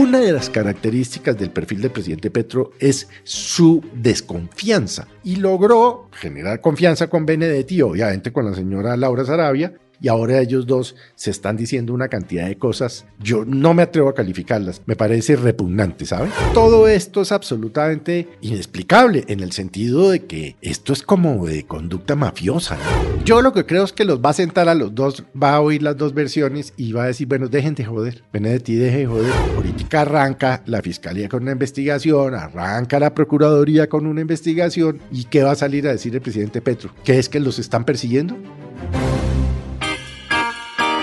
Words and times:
una 0.00 0.18
de 0.18 0.32
las 0.32 0.48
características 0.48 1.36
del 1.36 1.50
perfil 1.50 1.82
del 1.82 1.90
presidente 1.90 2.30
Petro 2.30 2.70
es 2.78 3.06
su 3.22 3.84
desconfianza 3.92 5.06
y 5.22 5.36
logró 5.36 6.08
generar 6.12 6.62
confianza 6.62 7.10
con 7.10 7.26
Benedetti, 7.26 7.82
obviamente 7.82 8.32
con 8.32 8.46
la 8.46 8.54
señora 8.54 8.96
Laura 8.96 9.26
Sarabia, 9.26 9.74
y 10.00 10.08
ahora 10.08 10.40
ellos 10.40 10.66
dos 10.66 10.96
se 11.14 11.30
están 11.30 11.56
diciendo 11.56 11.92
una 11.92 12.08
cantidad 12.08 12.46
de 12.46 12.56
cosas, 12.56 13.06
yo 13.18 13.44
no 13.44 13.74
me 13.74 13.82
atrevo 13.82 14.08
a 14.08 14.14
calificarlas, 14.14 14.82
me 14.86 14.96
parece 14.96 15.36
repugnante, 15.36 16.06
¿saben? 16.06 16.30
Todo 16.54 16.88
esto 16.88 17.22
es 17.22 17.32
absolutamente 17.32 18.28
inexplicable 18.40 19.24
en 19.28 19.40
el 19.40 19.52
sentido 19.52 20.10
de 20.10 20.24
que 20.24 20.56
esto 20.60 20.92
es 20.92 21.02
como 21.02 21.46
de 21.46 21.64
conducta 21.64 22.16
mafiosa. 22.16 22.78
Yo 23.24 23.42
lo 23.42 23.52
que 23.52 23.66
creo 23.66 23.84
es 23.84 23.92
que 23.92 24.04
los 24.04 24.20
va 24.20 24.30
a 24.30 24.34
sentar 24.34 24.68
a 24.68 24.74
los 24.74 24.94
dos, 24.94 25.24
va 25.40 25.54
a 25.54 25.60
oír 25.60 25.82
las 25.82 25.96
dos 25.96 26.14
versiones 26.14 26.72
y 26.76 26.92
va 26.92 27.04
a 27.04 27.06
decir, 27.08 27.26
bueno, 27.26 27.48
dejen 27.48 27.74
de 27.74 27.84
joder, 27.84 28.22
Benedetti, 28.32 28.76
deje 28.76 28.98
de 28.98 29.06
joder. 29.06 29.32
Política 29.54 30.02
arranca 30.02 30.62
la 30.66 30.80
fiscalía 30.80 31.28
con 31.28 31.42
una 31.42 31.52
investigación, 31.52 32.34
arranca 32.34 32.98
la 32.98 33.14
procuraduría 33.14 33.88
con 33.88 34.06
una 34.06 34.20
investigación 34.20 35.00
y 35.10 35.24
¿qué 35.24 35.42
va 35.42 35.52
a 35.52 35.56
salir 35.56 35.86
a 35.86 35.92
decir 35.92 36.14
el 36.14 36.22
presidente 36.22 36.60
Petro? 36.60 36.90
¿Qué 37.04 37.18
es 37.18 37.28
que 37.28 37.40
los 37.40 37.58
están 37.58 37.84
persiguiendo? 37.84 38.36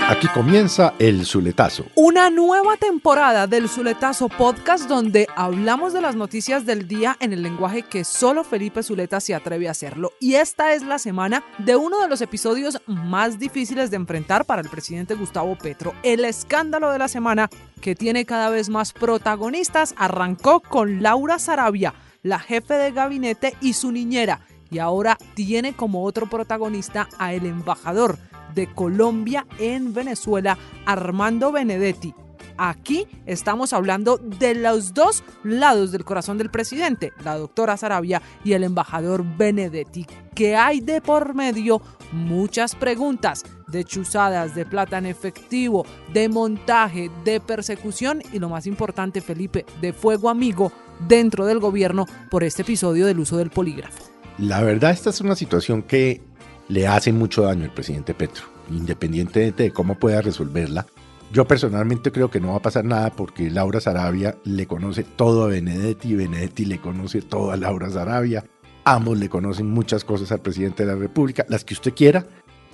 Aquí 0.09 0.29
comienza 0.29 0.93
el 0.99 1.25
Zuletazo. 1.25 1.83
Una 1.93 2.29
nueva 2.29 2.77
temporada 2.77 3.45
del 3.45 3.67
Zuletazo 3.67 4.29
Podcast 4.29 4.87
donde 4.87 5.27
hablamos 5.35 5.91
de 5.91 5.99
las 5.99 6.15
noticias 6.15 6.65
del 6.65 6.87
día 6.87 7.17
en 7.19 7.33
el 7.33 7.43
lenguaje 7.43 7.83
que 7.83 8.05
solo 8.05 8.45
Felipe 8.45 8.83
Zuleta 8.83 9.19
se 9.19 9.35
atreve 9.35 9.67
a 9.67 9.71
hacerlo. 9.71 10.13
Y 10.21 10.35
esta 10.35 10.73
es 10.73 10.83
la 10.83 10.97
semana 10.97 11.43
de 11.57 11.75
uno 11.75 11.99
de 12.01 12.07
los 12.07 12.21
episodios 12.21 12.81
más 12.85 13.37
difíciles 13.37 13.91
de 13.91 13.97
enfrentar 13.97 14.45
para 14.45 14.61
el 14.61 14.69
presidente 14.69 15.13
Gustavo 15.13 15.57
Petro. 15.57 15.93
El 16.03 16.23
escándalo 16.23 16.89
de 16.89 16.99
la 16.99 17.09
semana 17.09 17.49
que 17.81 17.93
tiene 17.93 18.23
cada 18.25 18.49
vez 18.49 18.69
más 18.69 18.93
protagonistas 18.93 19.93
arrancó 19.97 20.61
con 20.61 21.03
Laura 21.03 21.37
Sarabia, 21.37 21.93
la 22.23 22.39
jefe 22.39 22.75
de 22.75 22.93
gabinete 22.93 23.55
y 23.59 23.73
su 23.73 23.91
niñera. 23.91 24.39
Y 24.71 24.79
ahora 24.79 25.17
tiene 25.33 25.73
como 25.73 26.05
otro 26.05 26.29
protagonista 26.29 27.09
a 27.19 27.33
el 27.33 27.45
embajador 27.45 28.17
de 28.53 28.67
Colombia 28.73 29.45
en 29.59 29.93
Venezuela, 29.93 30.57
Armando 30.85 31.51
Benedetti. 31.51 32.13
Aquí 32.57 33.05
estamos 33.27 33.71
hablando 33.71 34.17
de 34.17 34.55
los 34.55 34.93
dos 34.95 35.23
lados 35.43 35.91
del 35.91 36.03
corazón 36.03 36.39
del 36.39 36.49
presidente, 36.49 37.13
la 37.23 37.37
doctora 37.37 37.77
Sarabia 37.77 38.21
y 38.43 38.53
el 38.53 38.63
embajador 38.63 39.23
Benedetti. 39.37 40.07
¿Qué 40.33 40.55
hay 40.55 40.79
de 40.79 40.99
por 40.99 41.35
medio? 41.35 41.81
Muchas 42.11 42.73
preguntas 42.73 43.43
de 43.67 43.83
chuzadas, 43.83 44.55
de 44.55 44.65
plata 44.65 44.97
en 44.97 45.05
efectivo, 45.05 45.85
de 46.13 46.29
montaje, 46.29 47.11
de 47.23 47.39
persecución 47.39 48.23
y 48.33 48.39
lo 48.39 48.49
más 48.49 48.65
importante, 48.65 49.21
Felipe, 49.21 49.65
de 49.81 49.93
fuego 49.93 50.29
amigo 50.29 50.71
dentro 51.07 51.45
del 51.45 51.59
gobierno 51.59 52.05
por 52.31 52.43
este 52.43 52.63
episodio 52.63 53.05
del 53.05 53.19
uso 53.19 53.37
del 53.37 53.51
polígrafo. 53.51 54.03
La 54.39 54.61
verdad, 54.61 54.91
esta 54.91 55.09
es 55.09 55.21
una 55.21 55.35
situación 55.35 55.81
que 55.83 56.21
le 56.69 56.87
hace 56.87 57.13
mucho 57.13 57.43
daño 57.43 57.65
al 57.65 57.73
presidente 57.73 58.13
Petro, 58.13 58.45
independientemente 58.69 59.63
de 59.63 59.71
cómo 59.71 59.95
pueda 59.95 60.21
resolverla. 60.21 60.85
Yo 61.31 61.45
personalmente 61.45 62.11
creo 62.11 62.29
que 62.29 62.39
no 62.39 62.51
va 62.51 62.57
a 62.57 62.61
pasar 62.61 62.85
nada 62.85 63.09
porque 63.11 63.49
Laura 63.49 63.81
Sarabia 63.81 64.37
le 64.45 64.65
conoce 64.65 65.03
todo 65.03 65.43
a 65.43 65.47
Benedetti, 65.47 66.15
Benedetti 66.15 66.65
le 66.65 66.79
conoce 66.79 67.21
todo 67.21 67.51
a 67.51 67.57
Laura 67.57 67.89
Sarabia, 67.89 68.45
ambos 68.85 69.17
le 69.17 69.27
conocen 69.27 69.69
muchas 69.69 70.05
cosas 70.05 70.31
al 70.31 70.39
presidente 70.39 70.85
de 70.85 70.93
la 70.93 70.99
República, 70.99 71.45
las 71.49 71.65
que 71.65 71.73
usted 71.73 71.93
quiera. 71.93 72.25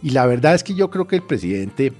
Y 0.04 0.12
la 0.12 0.28
verdad 0.28 0.54
es 0.54 0.64
que 0.64 0.76
yo 0.76 0.92
creo 0.92 1.08
que 1.08 1.16
el 1.16 1.24
presidente 1.24 1.94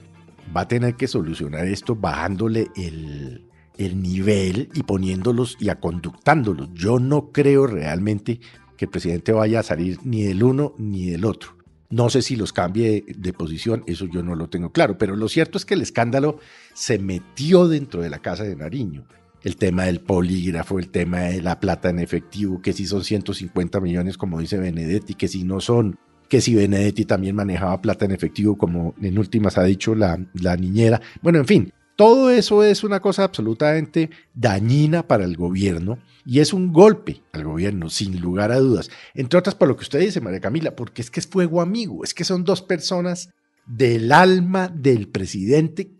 va 0.56 0.62
a 0.62 0.68
tener 0.68 0.96
que 0.96 1.08
solucionar 1.08 1.68
esto 1.68 1.96
bajándole 1.96 2.68
el, 2.76 3.50
el 3.78 4.02
nivel 4.02 4.70
y 4.76 4.84
poniéndolos 4.84 5.58
y 5.60 5.70
aconductándolos. 5.70 6.70
Yo 6.74 7.00
no 7.00 7.32
creo 7.32 7.66
realmente 7.66 8.40
que 8.78 8.86
el 8.86 8.92
presidente 8.92 9.32
vaya 9.32 9.62
a 9.62 9.64
salir 9.64 9.98
ni 10.04 10.24
del 10.24 10.44
uno 10.44 10.76
ni 10.78 11.08
del 11.08 11.26
otro. 11.26 11.63
No 11.94 12.10
sé 12.10 12.24
si 12.24 12.36
los 12.36 12.54
cambie 12.54 13.06
de, 13.08 13.34
posición, 13.34 13.84
eso 13.86 14.08
yo 14.08 14.24
no 14.24 14.34
lo 14.34 14.50
tengo 14.50 14.72
claro, 14.72 14.98
pero 14.98 15.16
lo 15.16 15.30
cierto 15.30 15.60
es 15.60 15.66
que 15.66 15.76
el 15.76 15.84
escándalo 15.84 16.40
se 16.74 16.98
metió 16.98 17.68
dentro 17.68 18.02
de 18.02 18.10
la 18.10 18.18
casa 18.18 18.44
de 18.44 18.56
Nariño. 18.56 19.06
El 19.44 19.58
tema 19.58 19.84
del 19.84 20.00
polígrafo, 20.00 20.80
el 20.80 20.90
tema 20.90 21.20
de 21.20 21.44
la 21.44 21.60
plata 21.60 21.92
en 21.92 22.00
efectivo, 22.00 22.64
que 22.64 22.74
si 22.74 22.88
son 22.88 23.04
150 23.04 23.80
millones, 23.80 24.18
como 24.18 24.40
dice 24.40 24.58
Benedetti, 24.58 25.14
que 25.14 25.28
si 25.28 25.44
no 25.44 25.60
son, 25.60 26.00
que 26.28 26.42
si 26.42 26.56
Benedetti 26.56 27.06
también 27.06 27.36
manejaba 27.36 27.80
plata 27.80 28.06
en 28.06 28.12
efectivo, 28.14 28.58
como 28.58 28.96
en 29.00 29.20
últimas 29.20 29.60
ha 29.60 29.64
dicho 29.64 29.94
la, 29.94 30.20
la 30.34 30.58
niñera. 30.58 31.00
Bueno, 31.22 31.38
en 31.38 31.46
fin, 31.46 31.74
todo 32.04 32.32
eso 32.32 32.66
es 32.66 32.84
una 32.84 33.00
cosa 33.00 33.24
absolutamente 33.24 34.10
dañina 34.34 35.08
para 35.08 35.24
el 35.24 35.38
gobierno 35.38 36.00
y 36.26 36.42
es 36.42 36.52
un 36.52 36.74
golpe 36.74 37.22
al 37.32 37.46
gobierno, 37.46 37.90
sin 37.90 38.20
lugar 38.20 38.52
a 38.52 38.60
dudas. 38.60 38.90
Entre 39.14 39.40
otras 39.40 39.56
por 39.56 39.70
lo 39.70 39.78
que 39.78 39.84
usted 39.84 40.02
dice, 40.02 40.20
María 40.20 40.42
Camila, 40.42 40.76
porque 40.76 41.02
es 41.02 41.10
que 41.10 41.22
es 41.22 41.28
fuego 41.28 41.62
amigo, 41.62 42.04
es 42.04 42.14
que 42.14 42.26
son 42.26 42.44
dos 42.44 42.62
personas 42.62 43.30
del 43.66 44.12
alma 44.12 44.68
del 44.68 45.08
presidente 45.08 45.92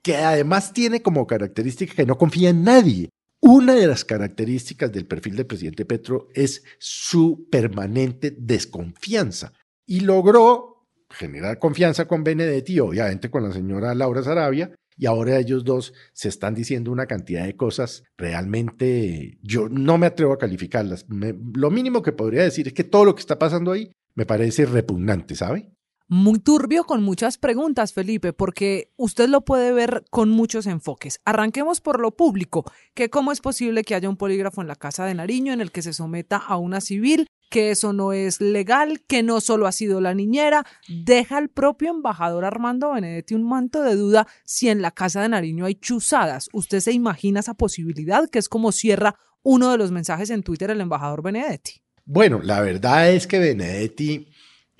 que 0.00 0.16
además 0.16 0.72
tiene 0.72 1.02
como 1.02 1.26
característica 1.26 1.94
que 1.94 2.06
no 2.06 2.16
confía 2.16 2.48
en 2.48 2.64
nadie. 2.64 3.10
Una 3.40 3.74
de 3.74 3.86
las 3.86 4.06
características 4.06 4.90
del 4.90 5.04
perfil 5.04 5.36
del 5.36 5.46
presidente 5.46 5.84
Petro 5.84 6.28
es 6.32 6.64
su 6.78 7.48
permanente 7.50 8.34
desconfianza 8.34 9.52
y 9.84 10.00
logró 10.00 10.86
generar 11.10 11.58
confianza 11.58 12.08
con 12.08 12.24
Benedetti, 12.24 12.80
obviamente 12.80 13.30
con 13.30 13.42
la 13.42 13.52
señora 13.52 13.94
Laura 13.94 14.22
Sarabia, 14.22 14.72
y 15.00 15.06
ahora 15.06 15.38
ellos 15.38 15.64
dos 15.64 15.94
se 16.12 16.28
están 16.28 16.54
diciendo 16.54 16.92
una 16.92 17.06
cantidad 17.06 17.46
de 17.46 17.56
cosas 17.56 18.04
realmente, 18.18 19.38
yo 19.42 19.70
no 19.70 19.96
me 19.96 20.06
atrevo 20.06 20.34
a 20.34 20.38
calificarlas. 20.38 21.06
lo 21.08 21.70
mínimo 21.70 22.02
que 22.02 22.12
podría 22.12 22.42
decir 22.42 22.68
es 22.68 22.74
que 22.74 22.84
todo 22.84 23.06
lo 23.06 23.14
que 23.14 23.20
está 23.20 23.38
pasando 23.38 23.72
ahí 23.72 23.90
me 24.14 24.26
parece 24.26 24.66
repugnante, 24.66 25.34
¿sabe? 25.34 25.72
muy 26.10 26.40
turbio 26.40 26.84
con 26.84 27.04
muchas 27.04 27.38
preguntas, 27.38 27.92
Felipe, 27.92 28.32
porque 28.32 28.90
usted 28.96 29.28
lo 29.28 29.42
puede 29.42 29.72
ver 29.72 30.04
con 30.10 30.28
muchos 30.28 30.66
enfoques. 30.66 31.20
Arranquemos 31.24 31.80
por 31.80 32.00
lo 32.00 32.10
público, 32.10 32.64
que 32.94 33.10
cómo 33.10 33.30
es 33.30 33.40
posible 33.40 33.84
que 33.84 33.94
haya 33.94 34.08
un 34.08 34.16
polígrafo 34.16 34.60
en 34.60 34.66
la 34.66 34.74
Casa 34.74 35.06
de 35.06 35.14
Nariño 35.14 35.52
en 35.52 35.60
el 35.60 35.70
que 35.70 35.82
se 35.82 35.92
someta 35.92 36.36
a 36.36 36.56
una 36.56 36.80
civil, 36.80 37.28
que 37.50 37.70
eso 37.70 37.92
no 37.92 38.12
es 38.12 38.40
legal, 38.40 39.02
que 39.06 39.22
no 39.22 39.40
solo 39.40 39.66
ha 39.66 39.72
sido 39.72 40.00
la 40.00 40.14
niñera, 40.14 40.64
deja 40.88 41.36
al 41.36 41.50
propio 41.50 41.90
embajador 41.90 42.44
Armando 42.44 42.92
Benedetti 42.92 43.34
un 43.34 43.46
manto 43.46 43.82
de 43.82 43.96
duda 43.96 44.26
si 44.44 44.68
en 44.68 44.80
la 44.80 44.92
Casa 44.92 45.20
de 45.20 45.28
Nariño 45.28 45.66
hay 45.66 45.74
chuzadas. 45.74 46.48
¿Usted 46.52 46.80
se 46.80 46.92
imagina 46.92 47.40
esa 47.40 47.54
posibilidad, 47.54 48.30
que 48.30 48.38
es 48.38 48.48
como 48.48 48.72
cierra 48.72 49.16
uno 49.42 49.70
de 49.70 49.78
los 49.78 49.90
mensajes 49.90 50.30
en 50.30 50.42
Twitter 50.42 50.70
el 50.70 50.80
embajador 50.80 51.22
Benedetti? 51.22 51.82
Bueno, 52.04 52.40
la 52.42 52.60
verdad 52.60 53.10
es 53.10 53.26
que 53.26 53.38
Benedetti 53.38 54.26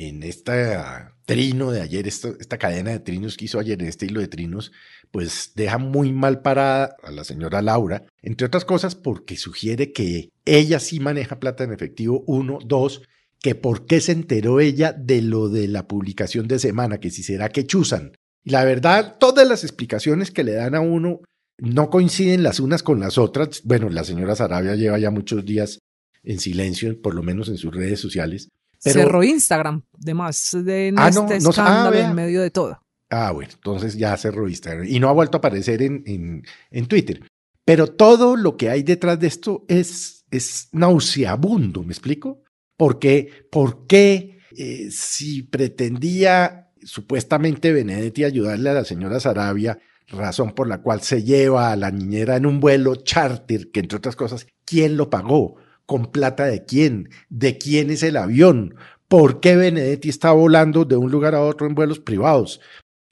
en 0.00 0.22
esta 0.22 1.14
trino 1.26 1.72
de 1.72 1.82
ayer, 1.82 2.08
esta, 2.08 2.56
cadena 2.56 2.90
de 2.90 3.00
trinos 3.00 3.36
que 3.36 3.44
hizo 3.44 3.58
ayer, 3.58 3.82
este 3.82 4.06
hilo 4.06 4.20
de 4.20 4.28
trinos, 4.28 4.72
pues 5.10 5.52
deja 5.56 5.76
muy 5.76 6.10
mal 6.10 6.40
parada 6.40 6.96
a 7.02 7.10
la 7.10 7.22
señora 7.22 7.60
Laura, 7.60 8.06
entre 8.22 8.46
otras 8.46 8.64
cosas 8.64 8.94
porque 8.94 9.36
sugiere 9.36 9.92
que 9.92 10.30
ella 10.46 10.80
sí 10.80 11.00
maneja 11.00 11.38
plata 11.38 11.64
en 11.64 11.74
efectivo, 11.74 12.24
uno, 12.26 12.60
dos, 12.64 13.02
que 13.42 13.54
por 13.54 13.84
qué 13.84 14.00
se 14.00 14.12
enteró 14.12 14.58
ella 14.58 14.94
de 14.94 15.20
lo 15.20 15.50
de 15.50 15.68
la 15.68 15.86
publicación 15.86 16.48
de 16.48 16.58
semana, 16.58 16.98
que 16.98 17.10
si 17.10 17.22
será 17.22 17.50
que 17.50 17.66
chuzan. 17.66 18.12
Y 18.42 18.50
la 18.50 18.64
verdad, 18.64 19.18
todas 19.20 19.46
las 19.46 19.64
explicaciones 19.64 20.30
que 20.30 20.44
le 20.44 20.52
dan 20.52 20.74
a 20.74 20.80
uno 20.80 21.20
no 21.58 21.90
coinciden 21.90 22.42
las 22.42 22.58
unas 22.58 22.82
con 22.82 23.00
las 23.00 23.18
otras. 23.18 23.60
Bueno, 23.64 23.90
la 23.90 24.04
señora 24.04 24.34
Sarabia 24.34 24.76
lleva 24.76 24.98
ya 24.98 25.10
muchos 25.10 25.44
días 25.44 25.78
en 26.22 26.40
silencio, 26.40 26.98
por 27.02 27.14
lo 27.14 27.22
menos 27.22 27.50
en 27.50 27.58
sus 27.58 27.74
redes 27.74 28.00
sociales, 28.00 28.48
Cerró 28.80 29.22
Instagram, 29.22 29.82
además 30.00 30.56
de 30.64 30.94
ah, 30.96 31.08
este 31.08 31.36
escándalo 31.36 31.96
ah, 31.96 32.00
en 32.00 32.14
medio 32.14 32.40
de 32.40 32.50
todo. 32.50 32.80
Ah, 33.10 33.30
bueno, 33.32 33.52
entonces 33.52 33.96
ya 33.96 34.16
cerró 34.16 34.48
Instagram 34.48 34.86
y 34.88 34.98
no 35.00 35.08
ha 35.08 35.12
vuelto 35.12 35.36
a 35.36 35.40
aparecer 35.40 35.82
en, 35.82 36.42
en, 36.70 36.86
Twitter. 36.86 37.22
Pero 37.64 37.88
todo 37.88 38.36
lo 38.36 38.56
que 38.56 38.70
hay 38.70 38.82
detrás 38.82 39.18
de 39.20 39.26
esto 39.26 39.64
es, 39.68 40.24
es 40.30 40.68
nauseabundo, 40.72 41.82
¿me 41.82 41.92
explico? 41.92 42.42
Porque, 42.76 43.46
¿por 43.50 43.86
qué 43.86 44.38
eh, 44.56 44.88
si 44.90 45.42
pretendía 45.42 46.70
supuestamente 46.82 47.72
Benedetti 47.72 48.24
ayudarle 48.24 48.70
a 48.70 48.74
la 48.74 48.84
señora 48.84 49.20
Sarabia, 49.20 49.78
razón 50.08 50.52
por 50.52 50.66
la 50.66 50.80
cual 50.80 51.02
se 51.02 51.22
lleva 51.22 51.70
a 51.70 51.76
la 51.76 51.90
niñera 51.90 52.36
en 52.36 52.46
un 52.46 52.60
vuelo 52.60 52.96
charter, 52.96 53.70
que 53.70 53.80
entre 53.80 53.98
otras 53.98 54.16
cosas, 54.16 54.46
¿quién 54.64 54.96
lo 54.96 55.10
pagó? 55.10 55.56
¿Con 55.90 56.12
plata 56.12 56.44
de 56.44 56.64
quién? 56.64 57.08
¿De 57.30 57.58
quién 57.58 57.90
es 57.90 58.04
el 58.04 58.16
avión? 58.16 58.76
¿Por 59.08 59.40
qué 59.40 59.56
Benedetti 59.56 60.08
está 60.08 60.30
volando 60.30 60.84
de 60.84 60.94
un 60.94 61.10
lugar 61.10 61.34
a 61.34 61.42
otro 61.42 61.66
en 61.66 61.74
vuelos 61.74 61.98
privados? 61.98 62.60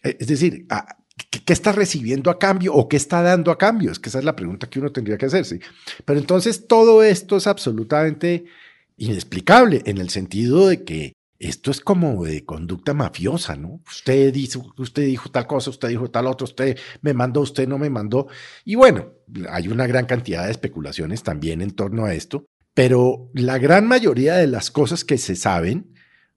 Eh, 0.05 0.17
es 0.21 0.29
decir, 0.29 0.65
¿qué 1.45 1.53
está 1.53 1.73
recibiendo 1.73 2.31
a 2.31 2.39
cambio 2.39 2.73
o 2.73 2.89
qué 2.89 2.97
está 2.97 3.21
dando 3.21 3.51
a 3.51 3.59
cambio? 3.59 3.91
Es 3.91 3.99
que 3.99 4.11
esa 4.11 4.21
es 4.21 4.25
la 4.25 4.37
pregunta 4.37 4.71
que 4.71 4.79
uno 4.79 4.93
tendría 4.93 5.19
que 5.19 5.27
hacerse. 5.27 5.59
Pero 6.05 6.21
entonces 6.21 6.69
todo 6.69 7.03
esto 7.03 7.37
es 7.37 7.49
absolutamente 7.49 8.45
inexplicable 8.97 9.83
en 9.85 9.99
el 9.99 10.11
sentido 10.11 10.69
de 10.69 10.85
que 10.85 11.15
esto 11.41 11.73
es 11.73 11.81
como 11.81 12.23
de 12.23 12.45
conducta 12.45 12.95
mafiosa, 12.95 13.57
¿no? 13.57 13.81
Usted 13.89 14.33
dijo, 14.33 14.73
usted 14.77 15.05
dijo 15.05 15.33
tal 15.33 15.49
cosa, 15.49 15.71
usted 15.71 15.89
dijo 15.89 16.13
tal 16.13 16.29
otra, 16.29 16.45
usted 16.45 16.79
me 17.03 17.13
mandó, 17.13 17.41
usted 17.41 17.67
no 17.67 17.77
me 17.77 17.91
mandó. 17.91 18.29
Y 18.65 18.77
bueno, 18.77 19.15
hay 19.51 19.67
una 19.67 19.89
gran 19.89 20.07
cantidad 20.07 20.45
de 20.45 20.53
especulaciones 20.53 21.25
también 21.25 21.61
en 21.61 21.73
torno 21.73 22.05
a 22.05 22.15
esto, 22.15 22.47
pero 22.79 23.29
la 23.35 23.59
gran 23.59 23.89
mayoría 23.89 24.37
de 24.37 24.47
las 24.47 24.71
cosas 24.71 25.05
que 25.05 25.19
se 25.19 25.35
saben, 25.35 25.95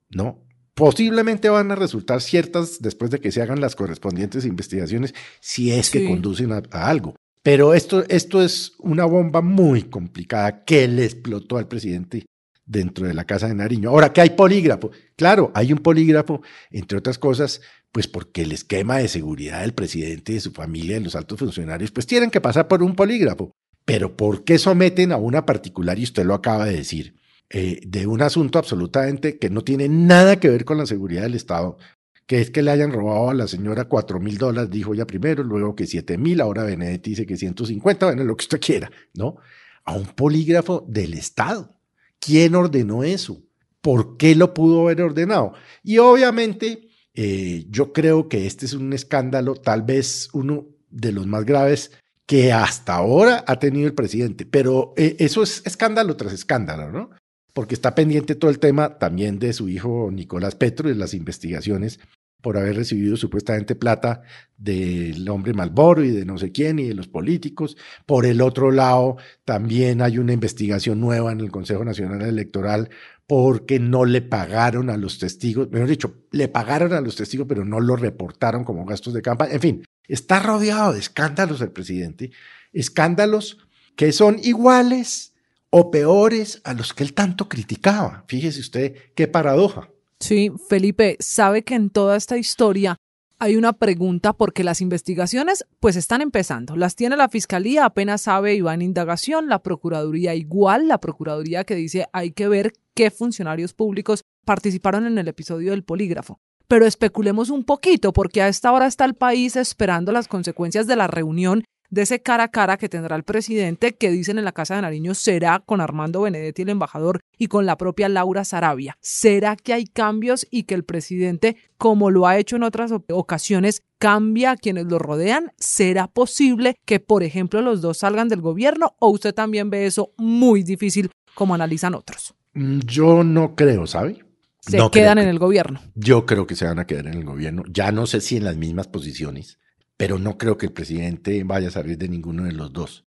¿no? 0.09 0.43
Posiblemente 0.73 1.49
van 1.49 1.69
a 1.69 1.75
resultar 1.75 2.19
ciertas 2.19 2.81
después 2.81 3.11
de 3.11 3.19
que 3.19 3.31
se 3.31 3.43
hagan 3.43 3.61
las 3.61 3.75
correspondientes 3.75 4.45
investigaciones, 4.45 5.13
si 5.39 5.71
es 5.71 5.91
que 5.91 6.07
conducen 6.07 6.51
a, 6.51 6.63
a, 6.71 6.89
algo. 6.89 7.15
Pero 7.43 7.75
esto, 7.75 8.03
esto 8.09 8.41
es 8.41 8.73
una 8.79 9.05
bomba 9.05 9.43
muy 9.43 9.83
complicada 9.83 10.63
que 10.63 10.87
le 10.87 11.05
explotó 11.05 11.59
al 11.59 11.67
presidente 11.67 12.25
dentro 12.65 13.05
de 13.05 13.13
la 13.13 13.25
Casa 13.25 13.47
de 13.47 13.53
Nariño. 13.53 13.91
Ahora, 13.91 14.11
¿qué 14.11 14.21
hay 14.21 14.31
polígrafo? 14.31 14.89
Claro, 15.15 15.51
hay 15.53 15.71
un 15.71 15.77
polígrafo, 15.77 16.41
entre 16.71 16.97
otras 16.97 17.19
cosas, 17.19 17.61
pues 17.91 18.07
porque 18.07 18.41
el 18.41 18.51
esquema 18.51 18.97
de 18.97 19.09
seguridad 19.09 19.61
del 19.61 19.75
presidente, 19.75 20.33
de 20.33 20.39
su 20.39 20.53
familia, 20.53 20.95
de 20.95 21.01
los 21.01 21.15
altos 21.15 21.37
funcionarios, 21.37 21.91
pues 21.91 22.07
tienen 22.07 22.31
que 22.31 22.41
pasar 22.41 22.67
por 22.67 22.81
un 22.81 22.95
polígrafo. 22.95 23.51
Pero 23.85 24.15
¿por 24.15 24.43
qué 24.43 24.57
someten 24.57 25.11
a 25.11 25.17
una 25.17 25.45
particular, 25.45 25.97
y 25.99 26.03
usted 26.03 26.25
lo 26.25 26.33
acaba 26.33 26.65
de 26.65 26.77
decir, 26.77 27.15
eh, 27.49 27.81
de 27.85 28.07
un 28.07 28.21
asunto 28.21 28.59
absolutamente 28.59 29.37
que 29.37 29.49
no 29.49 29.63
tiene 29.63 29.89
nada 29.89 30.39
que 30.39 30.49
ver 30.49 30.63
con 30.63 30.77
la 30.77 30.85
seguridad 30.85 31.23
del 31.23 31.35
Estado, 31.35 31.77
que 32.25 32.39
es 32.39 32.49
que 32.49 32.61
le 32.61 32.71
hayan 32.71 32.93
robado 32.93 33.29
a 33.29 33.33
la 33.33 33.47
señora 33.47 33.89
cuatro 33.89 34.19
mil 34.19 34.37
dólares, 34.37 34.69
dijo 34.69 34.93
ya 34.93 35.05
primero, 35.05 35.43
luego 35.43 35.75
que 35.75 35.85
siete 35.85 36.17
mil, 36.17 36.39
ahora 36.39 36.63
Benedetti 36.63 37.09
dice 37.09 37.25
que 37.25 37.35
150, 37.35 38.05
bueno, 38.05 38.23
lo 38.23 38.37
que 38.37 38.43
usted 38.43 38.61
quiera, 38.61 38.89
¿no? 39.13 39.35
A 39.83 39.95
un 39.95 40.05
polígrafo 40.05 40.85
del 40.87 41.13
Estado. 41.15 41.75
¿Quién 42.19 42.55
ordenó 42.55 43.03
eso? 43.03 43.41
¿Por 43.81 44.15
qué 44.15 44.35
lo 44.35 44.53
pudo 44.53 44.83
haber 44.83 45.01
ordenado? 45.01 45.53
Y 45.83 45.97
obviamente 45.97 46.87
eh, 47.13 47.65
yo 47.69 47.91
creo 47.91 48.29
que 48.29 48.45
este 48.45 48.65
es 48.65 48.73
un 48.73 48.93
escándalo, 48.93 49.55
tal 49.55 49.81
vez 49.81 50.29
uno 50.31 50.67
de 50.89 51.11
los 51.11 51.27
más 51.27 51.43
graves 51.43 51.91
que 52.31 52.53
hasta 52.53 52.95
ahora 52.95 53.43
ha 53.45 53.59
tenido 53.59 53.87
el 53.87 53.93
presidente, 53.93 54.45
pero 54.45 54.93
eh, 54.95 55.17
eso 55.19 55.43
es 55.43 55.61
escándalo 55.65 56.15
tras 56.15 56.31
escándalo, 56.31 56.89
¿no? 56.89 57.09
Porque 57.51 57.75
está 57.75 57.93
pendiente 57.93 58.35
todo 58.35 58.49
el 58.49 58.57
tema 58.57 58.97
también 58.99 59.37
de 59.37 59.51
su 59.51 59.67
hijo 59.67 60.09
Nicolás 60.13 60.55
Petro 60.55 60.89
y 60.89 60.95
las 60.95 61.13
investigaciones 61.13 61.99
por 62.41 62.57
haber 62.57 62.77
recibido 62.77 63.17
supuestamente 63.17 63.75
plata 63.75 64.21
del 64.57 65.27
hombre 65.27 65.51
Malboro 65.51 66.05
y 66.05 66.11
de 66.11 66.23
no 66.23 66.37
sé 66.37 66.53
quién 66.53 66.79
y 66.79 66.87
de 66.87 66.93
los 66.93 67.09
políticos. 67.09 67.75
Por 68.05 68.25
el 68.25 68.39
otro 68.39 68.71
lado, 68.71 69.17
también 69.43 70.01
hay 70.01 70.17
una 70.17 70.31
investigación 70.31 71.01
nueva 71.01 71.33
en 71.33 71.41
el 71.41 71.51
Consejo 71.51 71.83
Nacional 71.83 72.21
Electoral 72.21 72.91
porque 73.27 73.77
no 73.77 74.05
le 74.05 74.21
pagaron 74.21 74.89
a 74.89 74.95
los 74.95 75.19
testigos, 75.19 75.69
mejor 75.69 75.89
dicho, 75.89 76.15
le 76.31 76.47
pagaron 76.47 76.93
a 76.93 77.01
los 77.01 77.17
testigos, 77.17 77.45
pero 77.45 77.65
no 77.65 77.81
lo 77.81 77.97
reportaron 77.97 78.63
como 78.63 78.85
gastos 78.85 79.13
de 79.13 79.21
campaña. 79.21 79.51
En 79.51 79.59
fin, 79.59 79.83
está 80.13 80.39
rodeado 80.39 80.93
de 80.93 80.99
escándalos 80.99 81.61
el 81.61 81.71
presidente, 81.71 82.31
escándalos 82.73 83.57
que 83.95 84.11
son 84.11 84.39
iguales 84.43 85.33
o 85.69 85.89
peores 85.89 86.61
a 86.63 86.73
los 86.73 86.93
que 86.93 87.03
él 87.03 87.13
tanto 87.13 87.47
criticaba. 87.47 88.25
Fíjese 88.27 88.59
usted 88.59 88.95
qué 89.15 89.27
paradoja. 89.27 89.89
Sí, 90.19 90.51
Felipe, 90.69 91.17
sabe 91.19 91.63
que 91.63 91.75
en 91.75 91.89
toda 91.89 92.15
esta 92.17 92.37
historia 92.37 92.97
hay 93.39 93.55
una 93.55 93.73
pregunta 93.73 94.33
porque 94.33 94.63
las 94.63 94.81
investigaciones 94.81 95.65
pues 95.79 95.95
están 95.95 96.21
empezando. 96.21 96.75
Las 96.75 96.95
tiene 96.95 97.17
la 97.17 97.29
Fiscalía, 97.29 97.85
apenas 97.85 98.21
sabe 98.21 98.53
y 98.53 98.61
va 98.61 98.75
en 98.75 98.83
indagación, 98.83 99.47
la 99.47 99.63
Procuraduría 99.63 100.35
igual, 100.35 100.87
la 100.87 100.99
Procuraduría 100.99 101.63
que 101.63 101.75
dice 101.75 102.05
hay 102.13 102.33
que 102.33 102.47
ver 102.47 102.73
qué 102.93 103.09
funcionarios 103.09 103.73
públicos 103.73 104.25
participaron 104.45 105.07
en 105.07 105.17
el 105.17 105.27
episodio 105.27 105.71
del 105.71 105.83
polígrafo. 105.83 106.39
Pero 106.71 106.85
especulemos 106.85 107.49
un 107.49 107.65
poquito 107.65 108.13
porque 108.13 108.41
a 108.41 108.47
esta 108.47 108.71
hora 108.71 108.87
está 108.87 109.03
el 109.03 109.13
país 109.13 109.57
esperando 109.57 110.13
las 110.13 110.29
consecuencias 110.29 110.87
de 110.87 110.95
la 110.95 111.07
reunión 111.07 111.65
de 111.89 112.03
ese 112.03 112.21
cara 112.21 112.45
a 112.45 112.47
cara 112.47 112.77
que 112.77 112.87
tendrá 112.87 113.17
el 113.17 113.23
presidente, 113.23 113.91
que 113.91 114.09
dicen 114.09 114.37
en 114.37 114.45
la 114.45 114.53
Casa 114.53 114.77
de 114.77 114.81
Nariño 114.81 115.13
será 115.13 115.59
con 115.59 115.81
Armando 115.81 116.21
Benedetti, 116.21 116.61
el 116.61 116.69
embajador, 116.69 117.19
y 117.37 117.47
con 117.47 117.65
la 117.65 117.75
propia 117.75 118.07
Laura 118.07 118.45
Sarabia. 118.45 118.95
¿Será 119.01 119.57
que 119.57 119.73
hay 119.73 119.83
cambios 119.83 120.47
y 120.49 120.63
que 120.63 120.73
el 120.73 120.85
presidente, 120.85 121.57
como 121.77 122.09
lo 122.09 122.25
ha 122.25 122.37
hecho 122.37 122.55
en 122.55 122.63
otras 122.63 122.93
ocasiones, 123.09 123.81
cambia 123.99 124.51
a 124.51 124.55
quienes 124.55 124.85
lo 124.85 124.97
rodean? 124.97 125.51
¿Será 125.57 126.07
posible 126.07 126.77
que, 126.85 127.01
por 127.01 127.23
ejemplo, 127.23 127.61
los 127.61 127.81
dos 127.81 127.97
salgan 127.97 128.29
del 128.29 128.39
gobierno 128.39 128.95
o 128.99 129.09
usted 129.09 129.33
también 129.33 129.69
ve 129.69 129.87
eso 129.87 130.13
muy 130.15 130.63
difícil 130.63 131.11
como 131.35 131.53
analizan 131.53 131.95
otros? 131.95 132.33
Mm, 132.53 132.79
yo 132.85 133.25
no 133.25 133.55
creo, 133.55 133.87
¿sabe? 133.87 134.30
Se 134.61 134.79
quedan 134.91 135.17
en 135.17 135.27
el 135.27 135.39
gobierno. 135.39 135.81
Yo 135.95 136.25
creo 136.25 136.47
que 136.47 136.55
se 136.55 136.65
van 136.65 136.79
a 136.79 136.85
quedar 136.85 137.07
en 137.07 137.15
el 137.15 137.25
gobierno. 137.25 137.63
Ya 137.67 137.91
no 137.91 138.05
sé 138.05 138.21
si 138.21 138.37
en 138.37 138.45
las 138.45 138.55
mismas 138.55 138.87
posiciones 138.87 139.57
pero 140.01 140.17
no 140.17 140.35
creo 140.35 140.57
que 140.57 140.65
el 140.65 140.71
presidente 140.71 141.43
vaya 141.43 141.67
a 141.67 141.71
salir 141.71 141.95
de 141.95 142.09
ninguno 142.09 142.45
de 142.45 142.53
los 142.53 142.73
dos. 142.73 143.05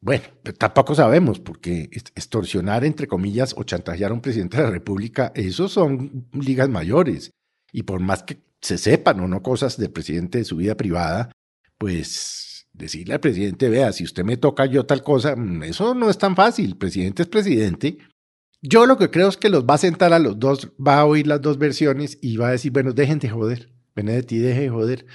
Bueno, 0.00 0.24
tampoco 0.58 0.92
sabemos, 0.96 1.38
porque 1.38 1.88
extorsionar, 2.16 2.84
entre 2.84 3.06
comillas, 3.06 3.54
o 3.56 3.62
chantajear 3.62 4.10
a 4.10 4.14
un 4.14 4.20
presidente 4.20 4.56
de 4.56 4.64
la 4.64 4.70
República, 4.70 5.30
esos 5.36 5.70
son 5.70 6.26
ligas 6.32 6.68
mayores. 6.68 7.30
Y 7.70 7.84
por 7.84 8.00
más 8.00 8.24
que 8.24 8.38
se 8.60 8.76
sepan 8.76 9.20
o 9.20 9.28
no 9.28 9.40
cosas 9.40 9.76
del 9.76 9.92
presidente 9.92 10.38
de 10.38 10.44
su 10.44 10.56
vida 10.56 10.76
privada, 10.76 11.30
pues 11.78 12.66
decirle 12.72 13.14
al 13.14 13.20
presidente, 13.20 13.68
vea, 13.68 13.92
si 13.92 14.02
usted 14.02 14.24
me 14.24 14.36
toca 14.36 14.66
yo 14.66 14.84
tal 14.84 15.04
cosa, 15.04 15.36
mm, 15.36 15.62
eso 15.62 15.94
no 15.94 16.10
es 16.10 16.18
tan 16.18 16.34
fácil. 16.34 16.70
El 16.70 16.76
presidente 16.76 17.22
es 17.22 17.28
presidente. 17.28 17.98
Yo 18.62 18.86
lo 18.86 18.96
que 18.98 19.10
creo 19.10 19.28
es 19.28 19.36
que 19.36 19.48
los 19.48 19.64
va 19.64 19.74
a 19.74 19.78
sentar 19.78 20.12
a 20.12 20.18
los 20.18 20.38
dos, 20.38 20.72
va 20.84 21.00
a 21.00 21.04
oír 21.04 21.26
las 21.26 21.40
dos 21.40 21.58
versiones 21.58 22.18
y 22.20 22.36
va 22.36 22.48
a 22.48 22.52
decir, 22.52 22.72
bueno, 22.72 22.92
dejen 22.92 23.18
de 23.18 23.28
joder, 23.28 23.72
Benedetti, 23.94 24.38
deje 24.38 24.62
de 24.62 24.70
joder 24.70 25.06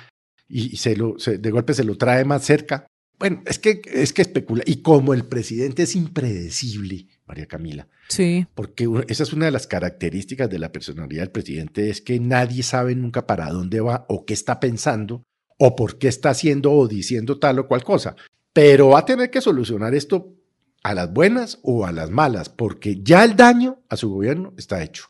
y 0.48 0.78
se 0.78 0.96
lo, 0.96 1.16
de 1.16 1.52
golpe 1.52 1.74
se 1.74 1.84
lo 1.84 1.98
trae 1.98 2.26
más 2.26 2.44
cerca. 2.44 2.86
Bueno, 3.18 3.44
es 3.46 3.60
que, 3.60 3.82
es 3.86 4.14
que 4.14 4.24
especula. 4.24 4.64
Y 4.66 4.78
como 4.78 5.14
el 5.14 5.26
presidente 5.26 5.84
es 5.84 5.96
impredecible, 5.96 7.08
María 7.28 7.46
Camila. 7.46 7.88
Sí. 8.10 8.48
Porque 8.56 8.90
esa 9.08 9.24
es 9.24 9.32
una 9.32 9.46
de 9.46 9.52
las 9.52 9.68
características 9.68 10.50
de 10.50 10.60
la 10.60 10.72
personalidad 10.72 11.22
del 11.22 11.32
presidente, 11.32 11.90
es 11.90 12.02
que 12.02 12.20
nadie 12.20 12.64
sabe 12.64 12.96
nunca 12.96 13.28
para 13.28 13.50
dónde 13.50 13.80
va 13.80 14.06
o 14.10 14.26
qué 14.26 14.34
está 14.34 14.60
pensando 14.60 15.24
o 15.58 15.76
por 15.76 16.00
qué 16.00 16.08
está 16.08 16.32
haciendo 16.32 16.72
o 16.72 16.88
diciendo 16.88 17.40
tal 17.40 17.60
o 17.60 17.68
cual 17.68 17.84
cosa. 17.84 18.16
Pero 18.54 18.90
va 18.90 19.00
a 19.00 19.06
tener 19.06 19.30
que 19.30 19.40
solucionar 19.40 19.94
esto 19.94 20.36
a 20.84 20.94
las 20.94 21.12
buenas 21.14 21.60
o 21.64 21.86
a 21.86 21.92
las 21.92 22.10
malas, 22.10 22.50
porque 22.50 23.02
ya 23.02 23.24
el 23.24 23.36
daño 23.36 23.80
a 23.90 23.98
su 23.98 24.10
gobierno 24.10 24.54
está 24.58 24.84
hecho. 24.84 25.06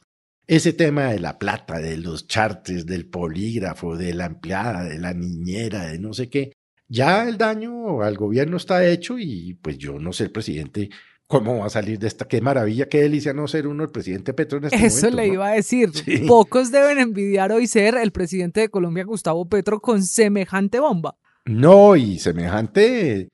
Ese 0.47 0.73
tema 0.73 1.05
de 1.05 1.19
la 1.19 1.39
plata, 1.39 1.79
de 1.79 1.97
los 1.97 2.27
chartes, 2.27 2.85
del 2.85 3.07
polígrafo, 3.07 3.95
de 3.95 4.13
la 4.13 4.25
empleada, 4.25 4.83
de 4.83 4.99
la 4.99 5.13
niñera, 5.13 5.87
de 5.87 5.99
no 5.99 6.13
sé 6.13 6.29
qué, 6.29 6.51
ya 6.89 7.27
el 7.27 7.37
daño 7.37 8.01
al 8.01 8.17
gobierno 8.17 8.57
está 8.57 8.85
hecho 8.85 9.17
y 9.17 9.53
pues 9.61 9.77
yo 9.77 9.97
no 9.97 10.11
sé 10.11 10.25
el 10.25 10.31
presidente 10.31 10.89
cómo 11.25 11.59
va 11.59 11.67
a 11.67 11.69
salir 11.69 11.97
de 11.97 12.07
esta. 12.07 12.27
Qué 12.27 12.41
maravilla, 12.41 12.89
qué 12.89 13.03
delicia 13.03 13.31
no 13.31 13.47
ser 13.47 13.65
uno 13.65 13.83
el 13.83 13.89
presidente 13.89 14.33
Petro 14.33 14.57
en 14.57 14.65
este 14.65 14.85
Eso 14.85 15.09
le 15.09 15.27
iba 15.27 15.47
a 15.47 15.53
decir. 15.53 15.89
Pocos 16.27 16.71
deben 16.71 16.99
envidiar 16.99 17.53
hoy 17.53 17.67
ser 17.67 17.95
el 17.95 18.11
presidente 18.11 18.59
de 18.59 18.69
Colombia, 18.69 19.05
Gustavo 19.05 19.47
Petro, 19.47 19.79
con 19.79 20.03
semejante 20.03 20.81
bomba. 20.81 21.17
No, 21.45 21.95
y 21.95 22.19
semejante 22.19 23.29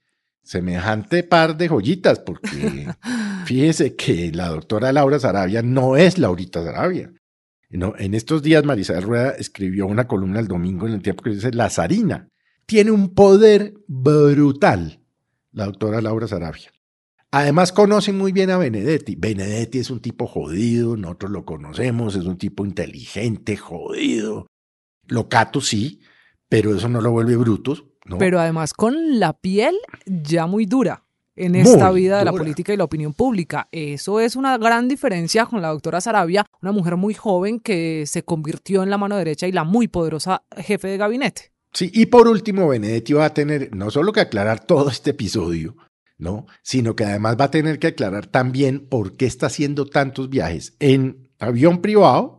semejante 0.47 1.23
par 1.23 1.57
de 1.57 1.67
joyitas, 1.67 2.19
porque 2.19 2.87
fíjese 3.45 3.95
que 3.95 4.31
la 4.31 4.47
doctora 4.47 4.93
Laura 4.93 5.19
Sarabia 5.19 5.61
no 5.61 5.97
es 5.97 6.17
Laurita 6.17 6.63
Sarabia. 6.63 7.11
No, 7.69 7.93
en 7.97 8.13
estos 8.13 8.41
días 8.43 8.63
Marisabel 8.63 9.03
Rueda 9.03 9.31
escribió 9.31 9.87
una 9.87 10.07
columna 10.07 10.39
el 10.39 10.47
domingo 10.47 10.87
en 10.87 10.93
el 10.93 11.01
tiempo 11.01 11.23
que 11.23 11.31
dice 11.31 11.51
La 11.51 11.69
Sarina. 11.69 12.29
Tiene 12.65 12.91
un 12.91 13.13
poder 13.13 13.73
brutal, 13.87 15.01
la 15.51 15.65
doctora 15.65 16.01
Laura 16.01 16.29
Sarabia. 16.29 16.71
Además 17.29 17.73
conoce 17.73 18.13
muy 18.13 18.31
bien 18.31 18.51
a 18.51 18.57
Benedetti. 18.57 19.15
Benedetti 19.15 19.79
es 19.79 19.89
un 19.89 19.99
tipo 19.99 20.27
jodido, 20.27 20.95
nosotros 20.95 21.31
lo 21.31 21.43
conocemos, 21.43 22.15
es 22.15 22.23
un 22.23 22.37
tipo 22.37 22.65
inteligente, 22.65 23.57
jodido. 23.57 24.47
Locato 25.07 25.59
sí, 25.59 26.01
pero 26.47 26.73
eso 26.73 26.87
no 26.87 27.01
lo 27.01 27.11
vuelve 27.11 27.35
Pero 28.17 28.39
además 28.39 28.73
con 28.73 29.19
la 29.19 29.33
piel 29.33 29.75
ya 30.05 30.47
muy 30.47 30.65
dura 30.65 31.03
en 31.35 31.55
esta 31.55 31.91
vida 31.91 32.19
de 32.19 32.25
la 32.25 32.31
política 32.31 32.73
y 32.73 32.77
la 32.77 32.83
opinión 32.83 33.13
pública. 33.13 33.67
Eso 33.71 34.19
es 34.19 34.35
una 34.35 34.57
gran 34.57 34.87
diferencia 34.87 35.45
con 35.45 35.61
la 35.61 35.69
doctora 35.69 36.01
Sarabia, 36.01 36.45
una 36.61 36.71
mujer 36.71 36.95
muy 36.97 37.13
joven 37.13 37.59
que 37.59 38.05
se 38.07 38.23
convirtió 38.23 38.83
en 38.83 38.89
la 38.89 38.97
mano 38.97 39.17
derecha 39.17 39.47
y 39.47 39.51
la 39.51 39.63
muy 39.63 39.87
poderosa 39.87 40.43
jefe 40.57 40.87
de 40.87 40.97
gabinete. 40.97 41.51
Sí, 41.73 41.91
y 41.93 42.07
por 42.07 42.27
último, 42.27 42.67
Benedetti 42.67 43.13
va 43.13 43.25
a 43.25 43.33
tener 43.33 43.75
no 43.75 43.91
solo 43.91 44.11
que 44.11 44.21
aclarar 44.21 44.65
todo 44.65 44.89
este 44.89 45.11
episodio, 45.11 45.75
¿no? 46.17 46.47
Sino 46.63 46.95
que 46.95 47.05
además 47.05 47.37
va 47.39 47.45
a 47.45 47.51
tener 47.51 47.77
que 47.77 47.87
aclarar 47.87 48.25
también 48.25 48.87
por 48.87 49.15
qué 49.15 49.25
está 49.25 49.45
haciendo 49.45 49.85
tantos 49.85 50.29
viajes 50.29 50.75
en 50.79 51.29
avión 51.39 51.81
privado 51.81 52.36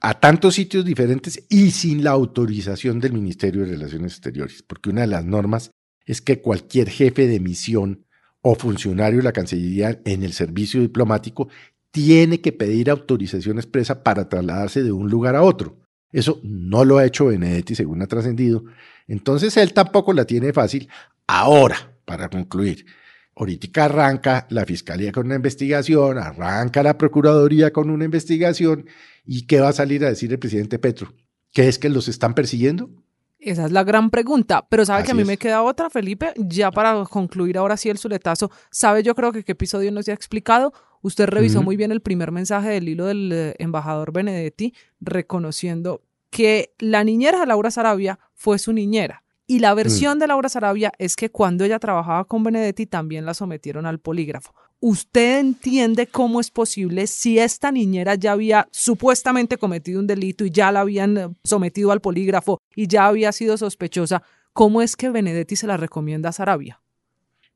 a 0.00 0.14
tantos 0.20 0.54
sitios 0.54 0.84
diferentes 0.84 1.44
y 1.48 1.70
sin 1.72 2.04
la 2.04 2.10
autorización 2.12 3.00
del 3.00 3.12
Ministerio 3.12 3.62
de 3.62 3.72
Relaciones 3.72 4.12
Exteriores, 4.12 4.62
porque 4.62 4.90
una 4.90 5.00
de 5.02 5.08
las 5.08 5.24
normas 5.24 5.70
es 6.04 6.20
que 6.20 6.40
cualquier 6.40 6.88
jefe 6.88 7.26
de 7.26 7.40
misión 7.40 8.06
o 8.42 8.54
funcionario 8.54 9.18
de 9.18 9.24
la 9.24 9.32
Cancillería 9.32 10.00
en 10.04 10.22
el 10.22 10.32
servicio 10.32 10.80
diplomático 10.80 11.48
tiene 11.90 12.40
que 12.40 12.52
pedir 12.52 12.90
autorización 12.90 13.58
expresa 13.58 14.04
para 14.04 14.28
trasladarse 14.28 14.82
de 14.82 14.92
un 14.92 15.10
lugar 15.10 15.34
a 15.34 15.42
otro. 15.42 15.80
Eso 16.12 16.40
no 16.44 16.84
lo 16.84 16.98
ha 16.98 17.04
hecho 17.04 17.26
Benedetti, 17.26 17.74
según 17.74 18.02
ha 18.02 18.06
trascendido. 18.06 18.64
Entonces 19.08 19.56
él 19.56 19.72
tampoco 19.72 20.12
la 20.12 20.24
tiene 20.24 20.52
fácil. 20.52 20.88
Ahora, 21.26 21.98
para 22.04 22.28
concluir, 22.28 22.86
ahorita 23.34 23.84
arranca 23.84 24.46
la 24.50 24.64
Fiscalía 24.64 25.10
con 25.10 25.26
una 25.26 25.34
investigación, 25.34 26.18
arranca 26.18 26.82
la 26.82 26.96
Procuraduría 26.96 27.72
con 27.72 27.90
una 27.90 28.04
investigación, 28.04 28.86
¿y 29.26 29.46
qué 29.46 29.60
va 29.60 29.68
a 29.68 29.72
salir 29.72 30.04
a 30.04 30.08
decir 30.08 30.32
el 30.32 30.38
presidente 30.38 30.78
Petro? 30.78 31.12
¿Qué 31.52 31.68
es 31.68 31.78
que 31.78 31.88
los 31.88 32.08
están 32.08 32.34
persiguiendo? 32.34 32.90
Esa 33.38 33.66
es 33.66 33.72
la 33.72 33.84
gran 33.84 34.10
pregunta. 34.10 34.66
Pero 34.68 34.84
sabe 34.84 35.04
que 35.04 35.12
a 35.12 35.14
mí 35.14 35.24
me 35.24 35.36
queda 35.36 35.62
otra, 35.62 35.90
Felipe, 35.90 36.32
ya 36.36 36.70
para 36.70 37.04
concluir 37.04 37.58
ahora 37.58 37.76
sí 37.76 37.88
el 37.88 37.98
suletazo. 37.98 38.50
¿Sabe 38.70 39.02
yo 39.02 39.14
creo 39.14 39.32
que 39.32 39.44
qué 39.44 39.52
episodio 39.52 39.92
nos 39.92 40.08
ha 40.08 40.12
explicado? 40.12 40.72
Usted 41.02 41.26
revisó 41.26 41.62
muy 41.62 41.76
bien 41.76 41.92
el 41.92 42.00
primer 42.00 42.32
mensaje 42.32 42.70
del 42.70 42.88
hilo 42.88 43.06
del 43.06 43.30
eh, 43.32 43.54
embajador 43.58 44.12
Benedetti, 44.12 44.74
reconociendo 45.00 46.02
que 46.30 46.74
la 46.78 47.04
niñera 47.04 47.46
Laura 47.46 47.70
Sarabia 47.70 48.18
fue 48.34 48.58
su 48.58 48.72
niñera. 48.72 49.22
Y 49.46 49.60
la 49.60 49.74
versión 49.74 50.16
mm. 50.16 50.20
de 50.20 50.26
Laura 50.26 50.48
Sarabia 50.48 50.92
es 50.98 51.14
que 51.14 51.30
cuando 51.30 51.64
ella 51.64 51.78
trabajaba 51.78 52.24
con 52.24 52.42
Benedetti 52.42 52.86
también 52.86 53.24
la 53.24 53.34
sometieron 53.34 53.86
al 53.86 54.00
polígrafo. 54.00 54.52
¿Usted 54.88 55.40
entiende 55.40 56.06
cómo 56.06 56.38
es 56.38 56.52
posible 56.52 57.08
si 57.08 57.40
esta 57.40 57.72
niñera 57.72 58.14
ya 58.14 58.30
había 58.30 58.68
supuestamente 58.70 59.58
cometido 59.58 59.98
un 59.98 60.06
delito 60.06 60.44
y 60.44 60.52
ya 60.52 60.70
la 60.70 60.82
habían 60.82 61.18
eh, 61.18 61.28
sometido 61.42 61.90
al 61.90 62.00
polígrafo 62.00 62.60
y 62.76 62.86
ya 62.86 63.08
había 63.08 63.32
sido 63.32 63.58
sospechosa? 63.58 64.22
¿Cómo 64.52 64.82
es 64.82 64.94
que 64.94 65.10
Benedetti 65.10 65.56
se 65.56 65.66
la 65.66 65.76
recomienda 65.76 66.28
a 66.28 66.32
Sarabia? 66.32 66.80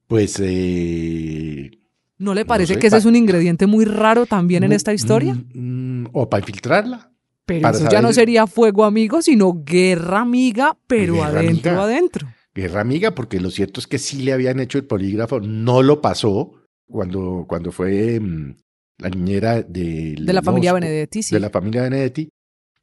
Pues 0.08 0.42
eh, 0.42 1.70
¿No 2.18 2.34
le 2.34 2.44
parece 2.44 2.80
que 2.80 2.88
ese 2.88 2.96
es 2.96 3.04
un 3.04 3.14
ingrediente 3.14 3.68
muy 3.68 3.84
raro 3.84 4.26
también 4.26 4.64
en 4.64 4.72
esta 4.72 4.92
historia? 4.92 5.34
Mm, 5.34 6.00
mm, 6.02 6.08
o 6.12 6.28
para 6.28 6.40
infiltrarla. 6.40 7.12
Pero 7.46 7.68
eso 7.68 7.88
ya 7.88 8.02
no 8.02 8.12
sería 8.12 8.48
fuego 8.48 8.84
amigo, 8.84 9.22
sino 9.22 9.62
guerra 9.64 10.22
amiga, 10.22 10.76
pero 10.88 11.22
adentro, 11.22 11.80
adentro. 11.80 12.26
Guerra 12.52 12.80
amiga, 12.80 13.14
porque 13.14 13.38
lo 13.38 13.52
cierto 13.52 13.78
es 13.78 13.86
que 13.86 14.00
sí 14.00 14.20
le 14.22 14.32
habían 14.32 14.58
hecho 14.58 14.78
el 14.78 14.84
polígrafo, 14.84 15.38
no 15.38 15.84
lo 15.84 16.00
pasó 16.00 16.59
cuando, 16.90 17.44
cuando 17.48 17.72
fue 17.72 18.18
mm, 18.20 18.56
la 18.98 19.08
niñera 19.10 19.62
de, 19.62 20.16
de 20.18 20.32
la 20.32 20.42
familia 20.42 20.72
Benedetti, 20.72 21.22
sí. 21.22 21.34
De 21.34 21.40
la 21.40 21.50
familia 21.50 21.82
Benedetti. 21.82 22.30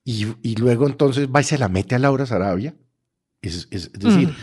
Y, 0.03 0.27
y, 0.41 0.55
luego 0.55 0.87
entonces 0.87 1.27
va 1.27 1.41
y 1.41 1.43
se 1.43 1.57
la 1.57 1.67
mete 1.67 1.95
a 1.95 1.99
Laura 1.99 2.25
Sarabia. 2.25 2.73
Es, 3.41 3.67
es, 3.71 3.91
decir, 3.91 4.33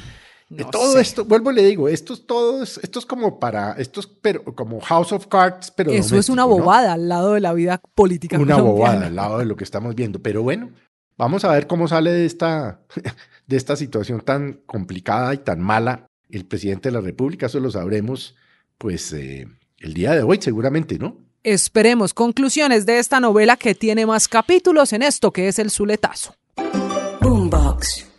todo 0.71 0.99
esto, 0.99 1.25
vuelvo 1.25 1.51
y 1.51 1.55
le 1.55 1.65
digo, 1.65 1.89
esto 1.89 2.13
es 2.13 2.27
todo, 2.27 2.63
esto 2.63 2.99
es 2.99 3.07
como 3.07 3.41
para, 3.41 3.73
esto 3.73 4.01
es 4.01 4.07
pero, 4.07 4.45
como 4.45 4.81
House 4.81 5.13
of 5.13 5.27
Cards, 5.27 5.71
pero 5.71 5.91
Eso 5.91 6.17
es 6.17 6.29
una 6.29 6.45
bobada 6.45 6.93
al 6.93 7.09
lado 7.09 7.33
de 7.33 7.41
la 7.41 7.53
vida 7.53 7.81
política. 7.95 8.39
Una 8.39 8.61
bobada 8.61 9.07
al 9.07 9.17
lado 9.17 9.39
de 9.39 9.47
lo 9.47 9.57
que 9.57 9.65
estamos 9.65 9.95
viendo. 9.95 10.21
Pero 10.21 10.43
bueno, 10.43 10.71
vamos 11.17 11.45
a 11.45 11.53
ver 11.53 11.67
cómo 11.67 11.89
sale 11.89 12.13
de 12.13 12.27
esta, 12.27 12.81
de 13.47 13.57
esta 13.57 13.77
situación 13.77 14.21
tan 14.21 14.61
complicada 14.67 15.35
y 15.35 15.39
tan 15.39 15.61
mala 15.61 16.07
el 16.31 16.45
presidente 16.45 16.91
de 16.91 16.95
la 16.95 17.01
República. 17.01 17.47
Eso 17.47 17.61
lo 17.61 17.71
sabremos, 17.71 18.37
pues, 18.79 19.13
eh, 19.13 19.47
el 19.79 19.95
día 19.95 20.13
de 20.13 20.23
hoy, 20.23 20.39
seguramente, 20.41 20.99
¿no? 20.99 21.19
Esperemos 21.43 22.15
conclusiones 22.15 22.87
de 22.87 22.99
esta 22.99 23.21
novela 23.21 23.57
que 23.57 23.75
tiene 23.75 24.07
más 24.07 24.29
capítulos 24.29 24.93
en 24.93 25.03
esto 25.03 25.31
que 25.31 25.49
es 25.49 25.59
el 25.59 25.71
Zuletazo. 25.71 26.35
Boombox. 27.21 28.14